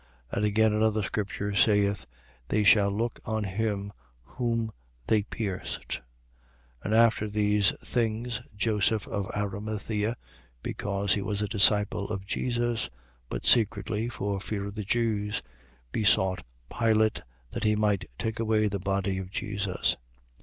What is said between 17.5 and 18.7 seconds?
that he might take away